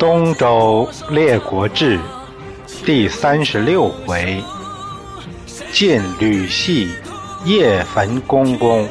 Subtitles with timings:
[0.00, 2.00] 东周列国志
[2.86, 4.42] 第三十六回：
[5.72, 6.88] 晋吕系
[7.44, 8.88] 夜焚公公，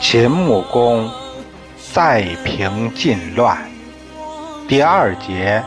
[0.00, 1.10] 秦穆公
[1.92, 3.58] 再平晋乱。
[4.68, 5.60] 第二节：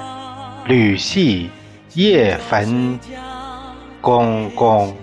[0.66, 1.50] 吕系
[1.94, 2.98] 夜焚
[4.00, 4.96] 公公。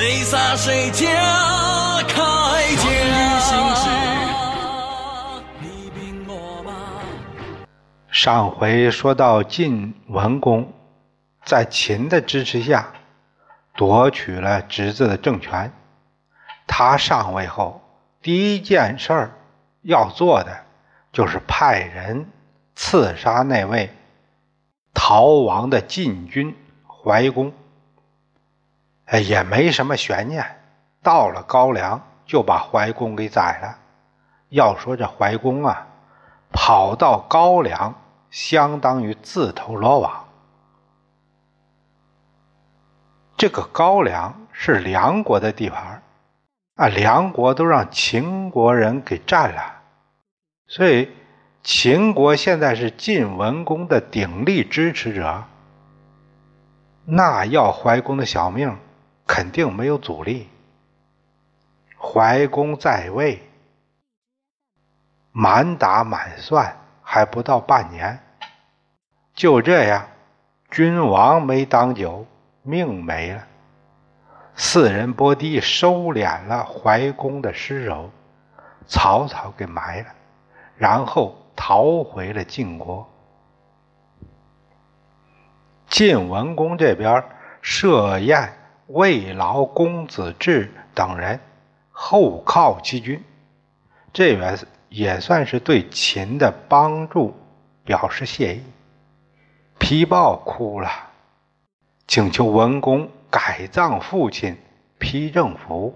[0.00, 1.06] 泪洒谁家
[2.08, 2.84] 铠甲？
[8.10, 10.72] 上回说到晋文公
[11.44, 12.94] 在秦的支持下
[13.76, 15.70] 夺取了侄子的政权，
[16.66, 17.82] 他上位后
[18.22, 19.32] 第一件事儿
[19.82, 20.64] 要做的
[21.12, 22.26] 就是派人
[22.74, 23.90] 刺杀那位
[24.94, 26.56] 逃亡的晋军
[26.86, 27.52] 怀公。
[29.10, 30.44] 哎，也没什么悬念，
[31.02, 33.76] 到了高梁就把怀公给宰了。
[34.50, 35.84] 要说这怀公啊，
[36.52, 37.92] 跑到高梁，
[38.30, 40.28] 相当于自投罗网。
[43.36, 46.02] 这个高梁是梁国的地盘，
[46.76, 49.80] 啊，梁国都让秦国人给占了，
[50.68, 51.10] 所以
[51.64, 55.42] 秦国现在是晋文公的鼎力支持者，
[57.04, 58.78] 那要怀公的小命。
[59.32, 60.48] 肯定没有阻力。
[61.96, 63.40] 怀公在位，
[65.30, 68.18] 满打满算还不到半年，
[69.32, 70.04] 就这样，
[70.68, 72.26] 君王没当久，
[72.62, 73.46] 命没了。
[74.56, 78.10] 四人伯狄收敛了怀公的尸首，
[78.88, 80.06] 草草给埋了，
[80.76, 83.08] 然后逃回了晋国。
[85.86, 87.22] 晋文公这边
[87.62, 88.56] 设宴。
[88.92, 91.38] 慰劳公子至等人
[91.90, 93.22] 后靠其军，
[94.12, 94.58] 这也
[94.88, 97.34] 也算是对秦的帮助
[97.84, 98.62] 表示谢意。
[99.78, 100.90] 皮豹哭了，
[102.06, 104.56] 请求文公改葬父亲
[104.98, 105.94] 皮正福。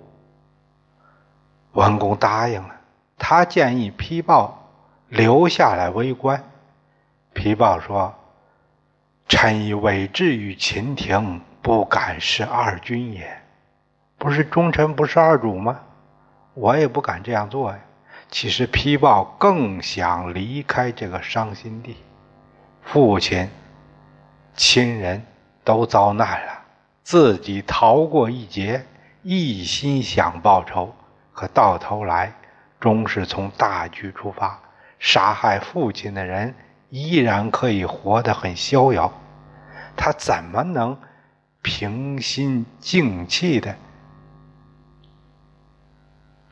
[1.73, 2.75] 文公答应了，
[3.19, 4.71] 他建议皮豹
[5.09, 6.43] 留下来为官。
[7.33, 8.15] 皮豹说
[9.29, 13.41] ：“臣以委之于秦庭。”不敢是二君也，
[14.19, 15.81] 不是忠臣不是二主吗？
[16.53, 17.79] 我也不敢这样做呀。
[18.29, 21.97] 其实皮豹更想离开这个伤心地，
[22.83, 23.49] 父亲、
[24.55, 25.25] 亲人
[25.65, 26.53] 都遭难了，
[27.03, 28.85] 自己逃过一劫，
[29.23, 30.95] 一心想报仇，
[31.33, 32.31] 可到头来
[32.79, 34.61] 终是从大局出发，
[34.99, 36.55] 杀害父亲的人
[36.91, 39.11] 依然可以活得很逍遥，
[39.97, 40.95] 他怎么能？
[41.65, 43.75] 平心静气的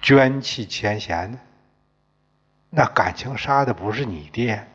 [0.01, 1.39] 捐弃前嫌呢？
[2.71, 4.67] 那感情杀的不是你爹，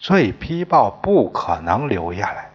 [0.00, 2.50] 所以批报不可能留下来。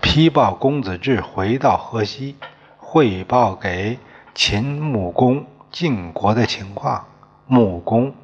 [0.00, 2.36] 批报公子至回到河西，
[2.78, 3.98] 汇报给
[4.32, 7.04] 秦穆公晋国的情况，
[7.46, 8.14] 穆公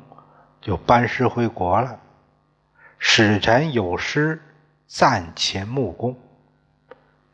[0.60, 1.98] 就班师回国了。
[2.96, 4.40] 使臣有诗。
[4.88, 6.16] 赞秦穆公，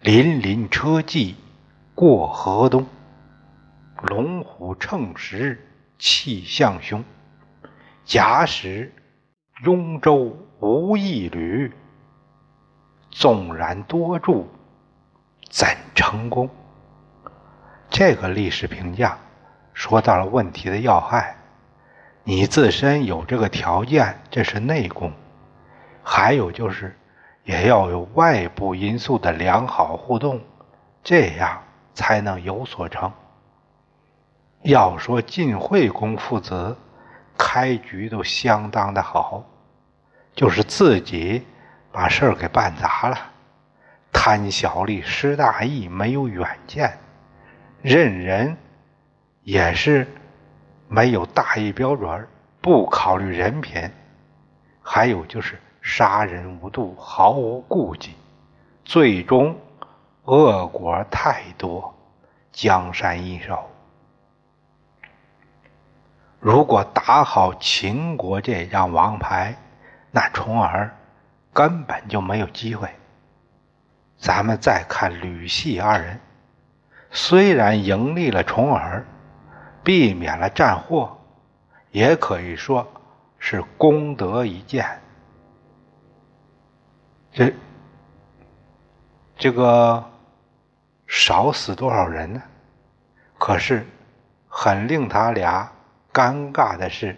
[0.02, 1.36] 辚辚车骑
[1.94, 2.86] 过河东，
[4.04, 5.62] 龙虎乘时
[5.98, 7.04] 气象凶。
[8.06, 8.90] 假使
[9.64, 11.70] 雍州无一旅，
[13.10, 14.48] 纵然多助，
[15.50, 16.48] 怎成功？
[17.90, 19.18] 这个历史评价
[19.74, 21.36] 说到了问题的要害。
[22.24, 25.10] 你自身有这个条件，这是内功；
[26.02, 26.96] 还有就是。
[27.44, 30.40] 也要有外部因素的良好互动，
[31.02, 31.62] 这样
[31.92, 33.12] 才能有所成。
[34.62, 36.76] 要说晋惠公父子
[37.36, 39.44] 开局都相当的好，
[40.36, 41.44] 就是自己
[41.90, 43.18] 把事儿给办砸了，
[44.12, 46.96] 贪小利失大义，没有远见，
[47.80, 48.56] 认人
[49.42, 50.06] 也是
[50.86, 52.28] 没有大义标准，
[52.60, 53.90] 不考虑人品，
[54.80, 55.58] 还有就是。
[55.82, 58.14] 杀人无度，毫无顾忌，
[58.84, 59.54] 最终
[60.24, 61.92] 恶果太多，
[62.52, 63.68] 江山易手。
[66.38, 69.54] 如果打好秦国这张王牌，
[70.12, 70.96] 那重耳
[71.52, 72.88] 根本就没有机会。
[74.16, 76.20] 咱们再看吕系二人，
[77.10, 79.04] 虽然迎立了重耳，
[79.82, 81.18] 避免了战祸，
[81.90, 82.86] 也可以说
[83.40, 85.01] 是功德一件。
[87.32, 87.52] 这
[89.36, 90.04] 这个
[91.06, 92.42] 少死多少人呢？
[93.38, 93.86] 可是，
[94.48, 95.72] 很令他俩
[96.12, 97.16] 尴尬的是，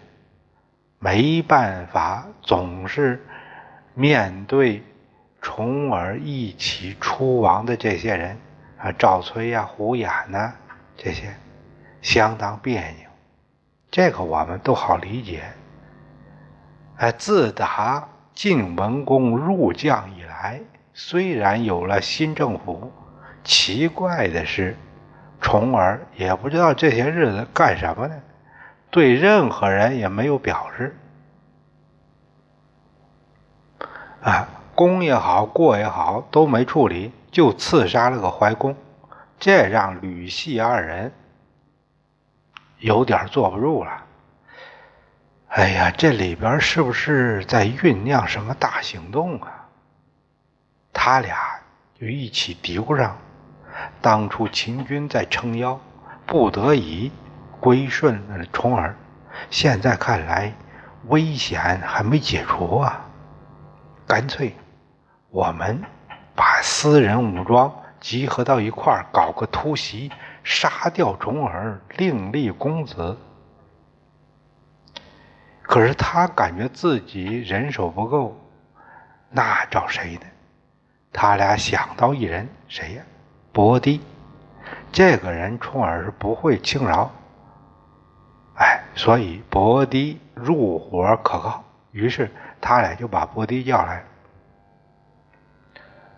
[0.99, 3.23] 没办法，总是
[3.93, 4.81] 面对
[5.41, 8.37] 重耳一起出亡的这些人
[8.79, 10.53] 啊，赵崔呀、胡衍呐，
[10.95, 11.35] 这些
[12.01, 13.09] 相当别扭。
[13.91, 15.43] 这个我们都好理解。
[16.97, 20.59] 哎，自打晋文公入将以来，
[20.93, 22.91] 虽然有了新政府。
[23.45, 24.75] 奇怪的是，
[25.39, 28.15] 重耳也不知道这些日子干什么呢，
[28.89, 30.97] 对任何人也没有表示。
[34.21, 38.75] 啊，功也好，过也好，都没处理，就刺杀了个怀公，
[39.39, 41.13] 这让吕系二人
[42.79, 44.04] 有点坐不住了。
[45.55, 49.69] 哎呀，这里边是不是在酝酿什么大行动啊？
[50.91, 51.37] 他俩
[51.97, 53.15] 就一起嘀咕上。
[54.01, 55.79] 当初秦军在撑腰，
[56.25, 57.09] 不得已
[57.61, 58.93] 归顺了重耳。
[59.49, 60.53] 现在看来，
[61.05, 63.05] 危险还没解除啊！
[64.05, 64.53] 干脆
[65.29, 65.81] 我们
[66.35, 70.11] 把私人武装集合到一块，搞个突袭，
[70.43, 73.17] 杀掉重耳，另立公子。
[75.67, 78.39] 可是他感觉自己人手不够，
[79.29, 80.21] 那找谁呢？
[81.11, 83.03] 他俩想到一人，谁呀？
[83.51, 84.01] 伯迪，
[84.91, 87.09] 这个人充耳是不会轻饶，
[88.57, 91.63] 哎，所以伯迪入伙可靠。
[91.91, 92.29] 于是
[92.59, 94.03] 他俩就把伯迪叫来。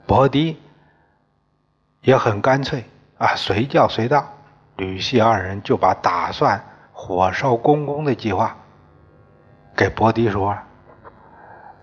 [0.06, 0.60] 伯迪
[2.02, 2.84] 也很干脆
[3.18, 4.34] 啊，随叫随到。
[4.76, 8.58] 吕系二人就把打算火烧公公的计划
[9.78, 10.58] 给伯迪说。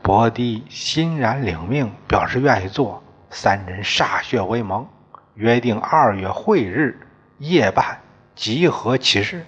[0.02, 3.00] 伯迪欣然领命，表示愿意做。
[3.30, 4.86] 三人歃血为盟。
[5.34, 7.00] 约定二月会日
[7.38, 7.98] 夜半
[8.34, 9.44] 集合起事。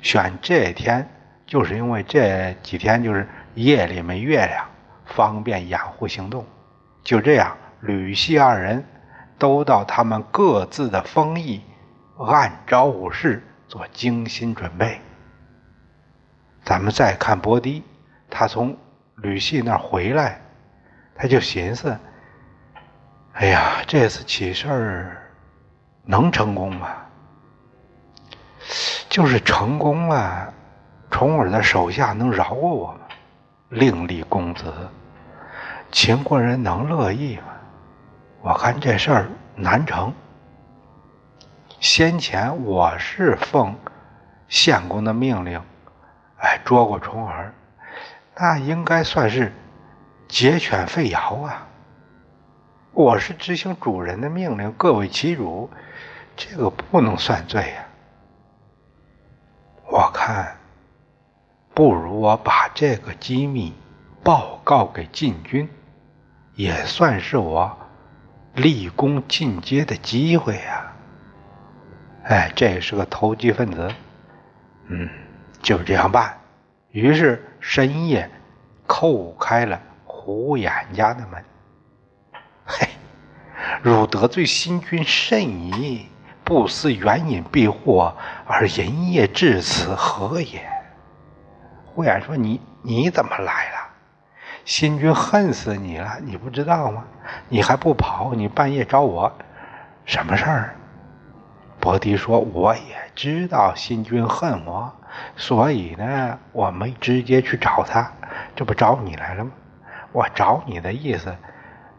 [0.00, 1.10] 选这天，
[1.46, 4.66] 就是因为这几天就是夜里没月亮，
[5.04, 6.44] 方便掩护行动。
[7.02, 8.84] 就这样，吕西二人
[9.38, 11.62] 都到他们各自的封邑，
[12.18, 15.00] 按招武士做精心准备。
[16.64, 17.82] 咱们再看伯迪，
[18.28, 18.76] 他从
[19.16, 20.40] 吕系那儿回来，
[21.14, 21.96] 他就寻思。
[23.32, 25.32] 哎呀，这次起事儿
[26.04, 26.88] 能成功吗？
[29.08, 30.52] 就是成功了，
[31.10, 33.00] 重耳的手下能饶过我吗？
[33.70, 34.72] 另立公子，
[35.90, 37.44] 秦国人能乐意吗？
[38.42, 40.12] 我看这事儿难成。
[41.80, 43.74] 先前我是奉
[44.48, 45.62] 献公的命令，
[46.40, 47.54] 哎，捉过虫儿，
[48.36, 49.52] 那应该算是
[50.26, 51.66] 劫犬废窑啊。
[52.92, 55.70] 我是执行主人的命令，各为其主，
[56.36, 57.84] 这个不能算罪呀。
[59.86, 60.56] 我看，
[61.74, 63.74] 不如我把这个机密
[64.22, 65.68] 报告给禁军，
[66.54, 67.76] 也算是我
[68.54, 70.92] 立功进阶的机会呀。
[72.24, 73.92] 哎，这也是个投机分子，
[74.88, 75.08] 嗯，
[75.62, 76.38] 就这样办。
[76.90, 78.28] 于是深夜
[78.86, 81.44] 叩开了胡眼家的门。
[82.66, 82.88] 嘿，
[83.82, 86.08] 汝得罪新君甚矣，
[86.42, 90.68] 不思援引避祸，而营夜至此，何也？
[91.86, 93.88] 胡眼说：“你你怎么来了？
[94.64, 97.04] 新君恨死你了，你不知道吗？
[97.48, 98.32] 你还不跑？
[98.34, 99.32] 你半夜找我，
[100.04, 100.76] 什么事儿？”
[101.80, 102.82] 伯迪说：“我也
[103.14, 104.92] 知道新君恨我，
[105.34, 108.12] 所以呢，我没直接去找他，
[108.54, 109.50] 这不找你来了吗？
[110.12, 111.34] 我找你的意思。”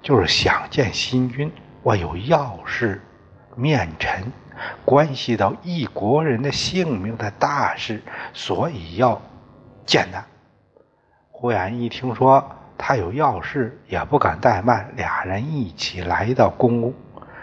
[0.04, 1.52] 就是想见新君，
[1.84, 3.00] 我有要事
[3.56, 4.32] 面陈，
[4.84, 8.02] 关系到一国人的性命的大事，
[8.34, 9.22] 所以要
[9.86, 10.24] 见他。
[11.30, 12.44] 胡眼一听说
[12.80, 16.96] 他有要事，也不敢怠慢，俩人一起来到公屋。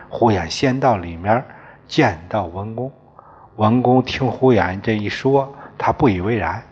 [0.08, 1.44] 胡眼先到里面
[1.88, 2.92] 见到文公，
[3.56, 6.62] 文公听胡眼这一说，他不以为然。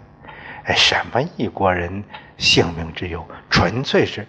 [0.65, 2.05] 哎，什么一国人
[2.37, 4.27] 性命之忧，纯粹是。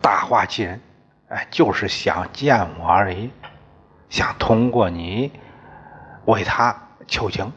[0.00, 0.80] 大话欺人，
[1.28, 3.30] 哎，就是想见我而已，
[4.08, 5.30] 想通过你
[6.24, 6.76] 为他
[7.06, 7.50] 求情。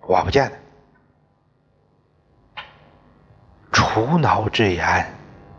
[0.00, 0.50] 我不见。
[3.70, 5.06] 除脑之言，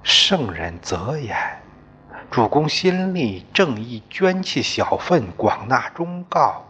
[0.02, 1.63] 圣人则言。
[2.34, 6.66] 主公心力正义，捐弃小份，广纳忠告，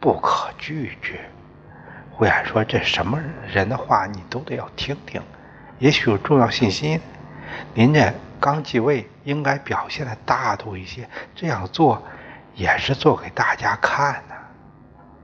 [0.00, 1.20] 不可拒绝。
[2.10, 5.22] 胡言说：“这什么人的话，你都得要听听，
[5.78, 7.00] 也许有重要信息。
[7.74, 12.02] 您这。”刚继位，应该表现的大度一些，这样做
[12.56, 14.34] 也是做给大家看的。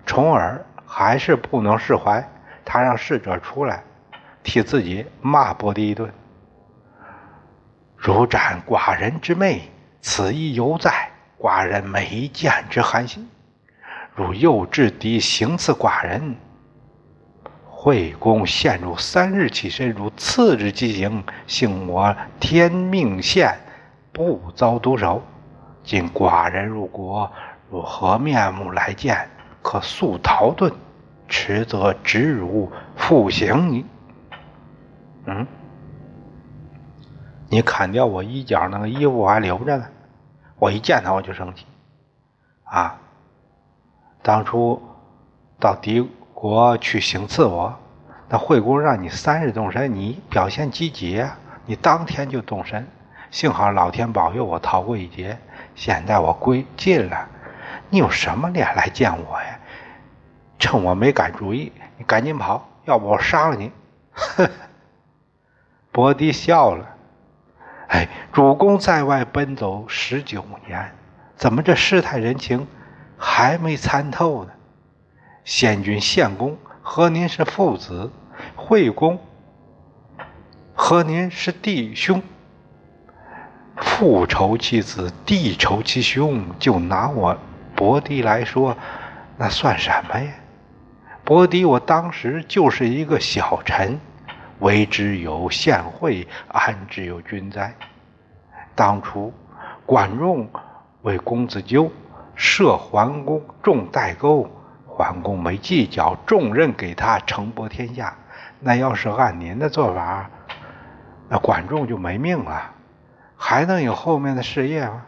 [0.07, 2.25] 重耳还是不能释怀，
[2.65, 3.83] 他让侍者出来
[4.45, 6.15] 替自己骂伯迪一顿。
[7.97, 9.71] 如斩寡人之妹，
[10.03, 13.29] 此意犹在，寡人没见之寒心。
[14.15, 16.37] 如又置敌行刺寡人，
[17.69, 23.59] 惠公陷入三日起身，如次日即行，幸我天命现，
[24.13, 25.23] 不遭毒手。
[25.83, 27.31] 今寡人入国，
[27.71, 29.29] 如何面目来见？
[29.63, 30.73] 可速逃遁，
[31.29, 33.87] 迟则直如复刑矣。
[35.27, 35.47] 嗯。
[37.51, 39.85] 你砍掉我衣角那个衣服我还留着呢，
[40.57, 41.67] 我一见他我就生气，
[42.63, 42.97] 啊！
[44.23, 44.81] 当初
[45.59, 46.01] 到敌
[46.33, 47.77] 国去行刺我，
[48.29, 51.27] 那惠公让你三日动身，你表现积极，
[51.67, 52.87] 你当天就动身，
[53.33, 55.37] 幸好老天保佑我逃过一劫。
[55.75, 57.29] 现在我归晋了，
[57.89, 59.59] 你有什么脸来见我呀？
[60.57, 63.73] 趁我没改主意，你赶紧跑，要不我杀了你！
[64.15, 64.51] 呵呵，
[65.91, 66.87] 伯迪笑了。
[67.91, 70.93] 哎，主公在外奔走十九年，
[71.35, 72.69] 怎么这世态人情
[73.19, 74.53] 还没参透呢？
[75.45, 78.09] 先君献公和您是父子，
[78.55, 79.19] 惠公
[80.73, 82.23] 和您是弟兄。
[83.77, 86.45] 父仇其子，弟仇其兄。
[86.61, 87.37] 就拿我
[87.75, 88.77] 伯迪来说，
[89.37, 90.33] 那算什么呀？
[91.25, 93.99] 伯迪，我当时就是一个小臣。
[94.61, 97.75] 为之有献惠，安之有君哉？
[98.75, 99.33] 当初
[99.85, 100.49] 管仲
[101.03, 101.91] 为公子纠
[102.35, 104.49] 设桓公重代沟，
[104.87, 108.15] 桓公没计较，重任给他承伯天下。
[108.61, 110.29] 那要是按您的做法，
[111.29, 112.71] 那管仲就没命了，
[113.37, 115.03] 还能有后面的事业吗？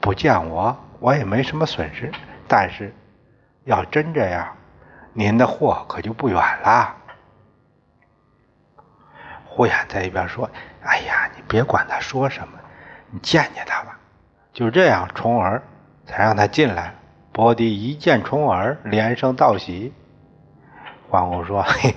[0.00, 2.10] 不见我，我也没什么损失。
[2.48, 2.92] 但是
[3.64, 4.48] 要真这样，
[5.12, 6.96] 您的祸可就不远了。
[9.54, 10.50] 胡衍在一边说
[10.82, 12.58] ：“哎呀，你别管他说什么，
[13.10, 13.96] 你见见他吧。”
[14.52, 15.62] 就这样，重耳
[16.04, 16.92] 才让他进来。
[17.30, 19.92] 伯迪一见重耳，连声道喜。
[21.08, 21.94] 桓公说：“嘿，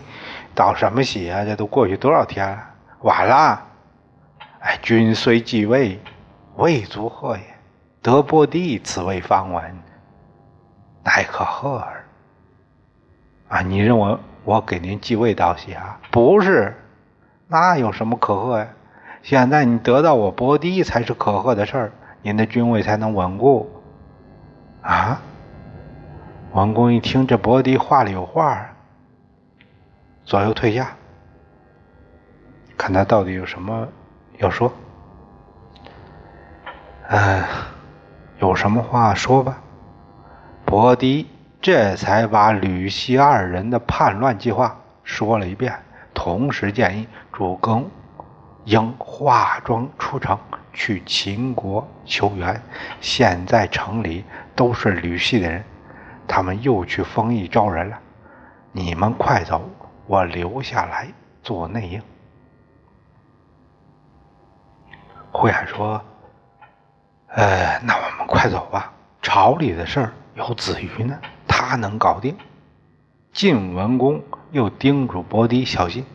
[0.54, 1.44] 道什么喜啊？
[1.44, 2.64] 这都过去多少天了？
[3.00, 3.60] 晚了。
[4.60, 6.00] 哎，君虽继位，
[6.58, 7.44] 未足贺也。
[8.04, 9.80] 得伯迪，此谓方闻，
[11.04, 12.06] 乃可贺耳。
[13.50, 16.00] 啊，你认为我给您继位道喜啊？
[16.12, 16.76] 不是。”
[17.48, 18.68] 那有什么可贺呀？
[19.24, 23.70] 现在你得到我伯弟才是可贺的事儿，您的君位才能稳固。
[24.82, 25.20] 啊！
[26.54, 28.70] 王公一听这伯弟话里有话，
[30.24, 30.92] 左右退下，
[32.78, 33.88] 看他到底有什么
[34.38, 34.72] 要说。
[37.10, 37.44] 嗯，
[38.40, 39.58] 有什么话说吧。
[40.66, 41.28] 伯迪
[41.62, 45.74] 这才把吕西二人的叛乱计划说了一遍。
[46.14, 47.88] 同时建议主公
[48.66, 50.36] 应化妆出城
[50.74, 52.60] 去秦国求援。
[53.00, 54.26] 现在城里
[54.56, 55.64] 都是吕系的人，
[56.28, 58.00] 他们又去丰邑招人了。
[58.72, 59.70] 你们快走，
[60.08, 61.10] 我留下来
[61.44, 62.02] 做内应。
[65.32, 66.02] 胡衍说
[67.30, 68.92] ：“呃，那我们快走吧。
[69.22, 71.16] 朝里的事儿有子瑜呢，
[71.48, 72.36] 他能搞定。”
[73.32, 74.24] 晋文公。
[74.52, 76.06] 又叮嘱伯迪小心，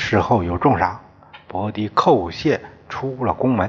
[0.00, 1.00] 事后有重赏。
[1.48, 3.68] 伯迪叩谢出了宫门。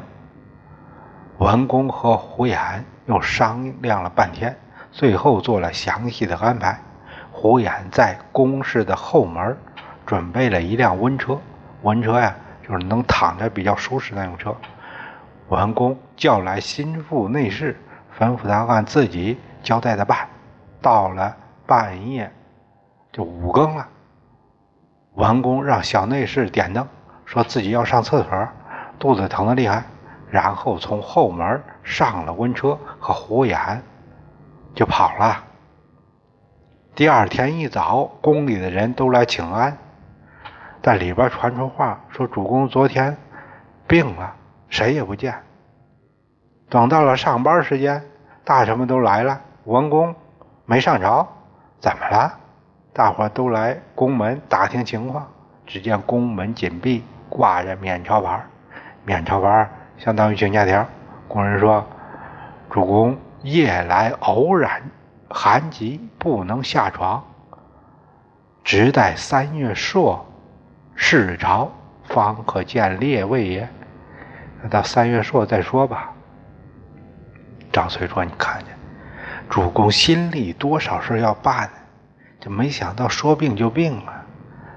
[1.39, 4.55] 文公和胡衍又商量了半天，
[4.91, 6.79] 最后做了详细的安排。
[7.31, 9.57] 胡衍在宫室的后门
[10.05, 11.39] 准备了一辆温车，
[11.81, 14.55] 温车呀，就是能躺着比较舒适那种车。
[15.48, 17.75] 文公叫来心腹内侍，
[18.17, 20.27] 吩咐他按自己交代的办。
[20.79, 22.31] 到了半夜，
[23.12, 23.88] 就五更了。
[25.19, 26.88] 文公让小内侍点灯，
[27.25, 28.47] 说自己要上厕所，
[28.97, 29.83] 肚子疼得厉害，
[30.31, 33.81] 然后从后门上了温车，和胡衍
[34.73, 35.43] 就跑了。
[36.95, 39.77] 第二天一早，宫里的人都来请安，
[40.81, 43.17] 在里边传出话，说主公昨天
[43.88, 44.33] 病了，
[44.69, 45.35] 谁也不见。
[46.69, 48.05] 等到了上班时间，
[48.45, 50.15] 大臣们都来了，文公
[50.63, 51.27] 没上朝，
[51.81, 52.38] 怎么了？
[52.91, 55.27] 大伙都来宫门打听情况，
[55.65, 58.41] 只见宫门紧闭，挂着免朝牌。
[59.05, 60.86] 免朝牌相当于请假条。
[61.27, 61.86] 工人说
[62.69, 64.81] ：“主公夜来偶然
[65.29, 67.24] 寒疾，不能下床，
[68.63, 70.25] 直待三月朔，
[70.96, 71.72] 视朝
[72.05, 73.69] 方可见列位也。”
[74.62, 76.12] 那到三月朔再说吧。
[77.72, 78.75] 张翠说：“你看见，
[79.50, 81.69] 主公心里多少事要办，
[82.39, 84.25] 这没想到说病就病了。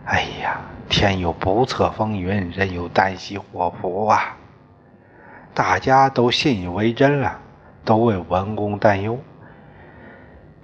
[0.04, 4.37] 哎呀，天有不测风云，人有旦夕祸福啊！
[5.54, 7.38] 大家都信以为真了，
[7.85, 9.19] 都为文公担忧。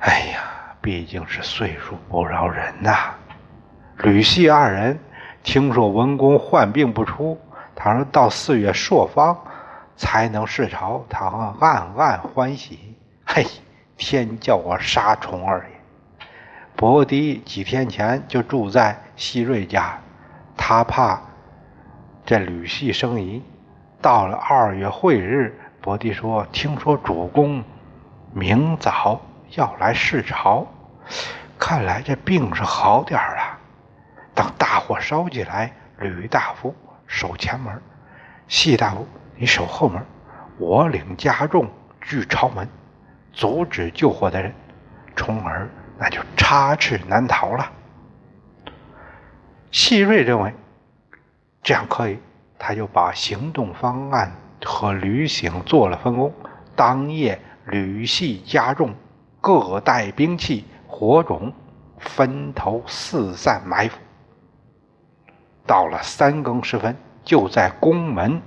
[0.00, 0.40] 哎呀，
[0.80, 3.14] 毕竟是岁数不饶人呐。
[3.98, 4.98] 吕系二人
[5.42, 7.40] 听说文公患病不出，
[7.76, 9.36] 他说到四月朔方。”
[10.00, 11.26] 才能视朝，他
[11.58, 12.96] 暗暗欢喜。
[13.26, 13.44] 嘿，
[13.96, 15.77] 天叫我杀虫儿也！
[16.80, 19.98] 伯迪几天前就住在西瑞家，
[20.56, 21.20] 他怕
[22.24, 23.42] 这吕系生疑。
[24.00, 27.64] 到了二月会日，伯迪说：“听说主公
[28.32, 29.20] 明早
[29.56, 30.68] 要来视朝，
[31.58, 33.58] 看来这病是好点了。
[34.32, 36.72] 等大火烧起来，吕大夫
[37.08, 37.82] 守前门，
[38.46, 39.04] 系大夫。”
[39.34, 40.00] 你守后门，
[40.58, 41.68] 我领家众
[42.00, 42.68] 据朝门，
[43.32, 44.54] 阻止救火的人，
[45.16, 45.68] 从而
[45.98, 47.72] 那就插翅难逃了。
[49.70, 50.54] 细瑞认为
[51.62, 52.18] 这样可以，
[52.58, 54.32] 他就把行动方案
[54.64, 56.32] 和吕醒做了分工。
[56.74, 58.94] 当夜，吕系加重
[59.40, 61.52] 各带兵器、火种，
[61.98, 63.98] 分头四散埋伏。
[65.66, 68.40] 到了三更时分，就在宫门。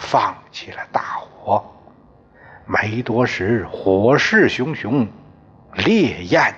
[0.00, 1.60] 放起了大火，
[2.66, 5.08] 没多时，火势熊熊，
[5.74, 6.54] 烈焰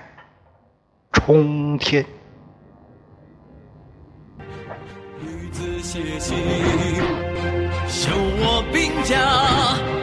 [1.25, 2.03] 冲天。
[5.19, 6.35] 女子写信，
[7.87, 10.00] 修我兵家。